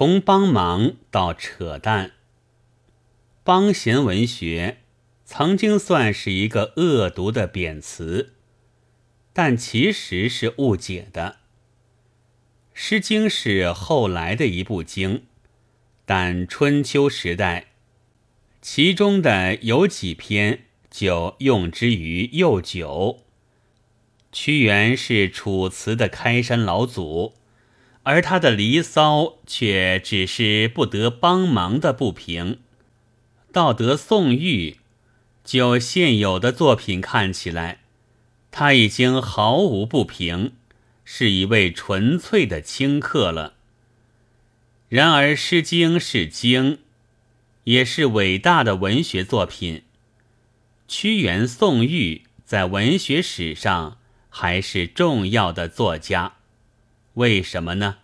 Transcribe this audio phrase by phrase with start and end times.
[0.00, 2.12] 从帮忙到扯淡，
[3.44, 4.78] 帮闲文学
[5.26, 8.32] 曾经算是一个恶毒的贬词，
[9.34, 11.36] 但其实是误解的。
[12.72, 15.24] 《诗经》是后来的一部经，
[16.06, 17.66] 但春秋时代，
[18.62, 20.60] 其中的有几篇
[20.90, 23.26] 就用之于幼酒。
[24.32, 27.34] 屈原是楚辞的开山老祖。
[28.10, 32.58] 而他的《离骚》却只是不得帮忙的不平。
[33.52, 34.78] 道德宋玉，
[35.44, 37.78] 就现有的作品看起来，
[38.50, 40.54] 他已经毫无不平，
[41.04, 43.54] 是一位纯粹的清客了。
[44.88, 46.80] 然而，《诗经》是经，
[47.62, 49.84] 也是伟大的文学作品。
[50.88, 56.38] 屈原、宋玉在文学史上还是重要的作家。
[57.14, 57.98] 为什么呢？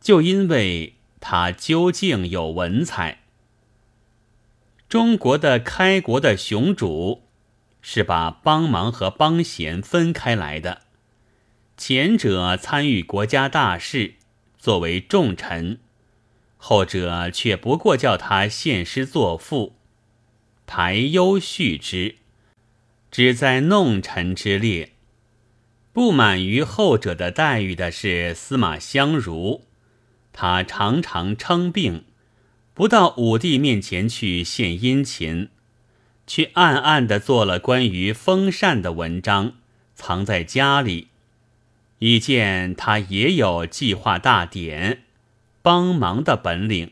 [0.00, 3.20] 就因为他究竟有文采。
[4.88, 7.22] 中国的开国的雄主
[7.82, 10.82] 是把帮忙和帮闲分开来的，
[11.76, 14.14] 前者参与国家大事，
[14.56, 15.78] 作为重臣；
[16.56, 19.74] 后者却不过叫他献诗作赋，
[20.66, 22.16] 排忧叙之，
[23.10, 24.93] 只在弄臣之列。
[25.94, 29.62] 不满于后者的待遇的是司马相如，
[30.32, 32.02] 他常常称病，
[32.74, 35.50] 不到武帝面前去献殷勤，
[36.26, 39.52] 却暗暗地做了关于风扇的文章，
[39.94, 41.10] 藏在家里，
[42.00, 45.04] 以见他也有计划大典、
[45.62, 46.90] 帮忙的本领。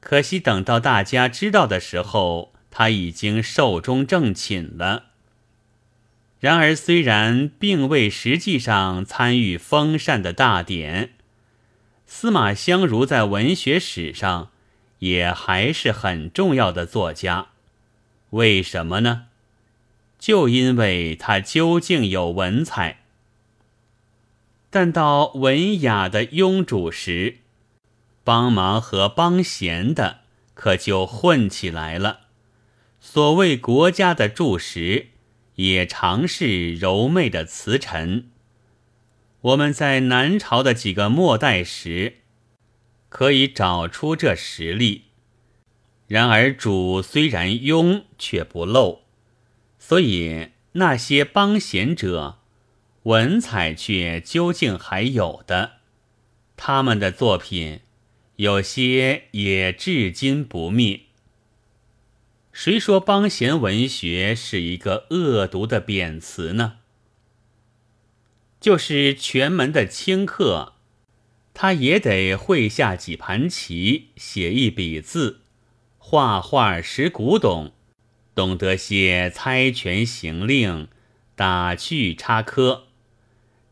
[0.00, 5.04] 可惜等到大家知道的时候，他已经寿终正寝了。
[6.38, 11.12] 然而，虽然并未实际上参与封禅的大典，
[12.06, 14.50] 司马相如在文学史上
[14.98, 17.48] 也还是很重要的作家。
[18.30, 19.28] 为什么呢？
[20.18, 23.00] 就因为他究竟有文采。
[24.68, 27.38] 但到文雅的庸主时，
[28.24, 30.18] 帮忙和帮闲的
[30.52, 32.20] 可就混起来了。
[33.00, 35.08] 所谓国家的柱石。
[35.56, 38.30] 也常是柔媚的词臣。
[39.42, 42.18] 我们在南朝的几个末代时，
[43.08, 45.02] 可以找出这实例。
[46.08, 49.02] 然而主虽然庸，却不漏，
[49.78, 52.38] 所以那些帮闲者，
[53.04, 55.78] 文采却究竟还有的。
[56.56, 57.80] 他们的作品，
[58.36, 61.05] 有些也至今不灭。
[62.58, 66.78] 谁说帮闲文学是一个恶毒的贬词呢？
[68.58, 70.72] 就是全门的清客，
[71.52, 75.42] 他也得会下几盘棋，写一笔字，
[75.98, 77.72] 画画识古董，
[78.34, 80.88] 懂得些猜拳行令、
[81.34, 82.84] 打趣插科，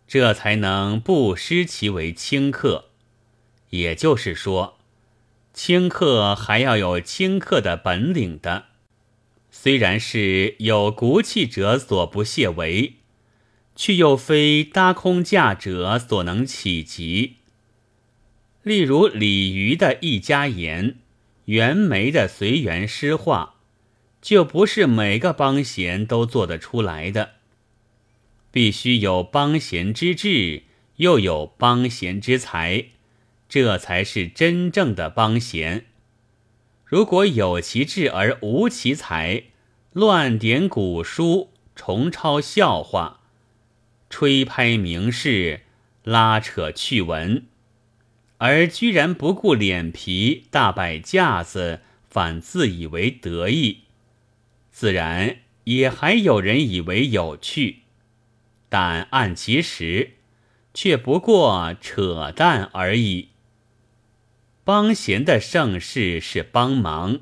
[0.07, 2.91] 这才能不失其为清客。
[3.71, 4.77] 也就是说，
[5.55, 8.67] 清客还要有清客的本领的。
[9.57, 12.97] 虽然是有骨气者所不屑为，
[13.77, 17.37] 却又非搭空架者所能企及。
[18.63, 20.97] 例如李渔的一家言，
[21.45, 23.55] 袁枚的随园诗画，
[24.21, 27.35] 就不是每个帮闲都做得出来的。
[28.51, 30.65] 必须有帮闲之志，
[30.97, 32.87] 又有帮闲之才，
[33.49, 35.87] 这才是真正的帮闲。
[36.85, 39.45] 如果有其志而无其才，
[39.93, 43.21] 乱点古书，重抄笑话，
[44.11, 45.61] 吹拍名士，
[46.03, 47.47] 拉扯趣闻，
[48.39, 53.85] 而居然不顾脸皮，大摆架子，反自以为得意，
[54.71, 57.79] 自然也还有人以为有趣，
[58.69, 60.11] 但按其实，
[60.75, 63.29] 却不过扯淡而已。
[64.65, 67.21] 帮闲的盛世是帮忙，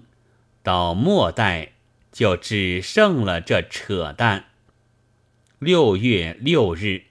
[0.62, 1.72] 到末代。
[2.12, 4.44] 就只剩了这扯淡。
[5.58, 7.04] 六月六日。